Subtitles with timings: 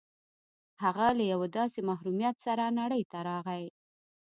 [0.83, 3.65] هغه له یوه داسې محرومیت سره نړۍ ته راغی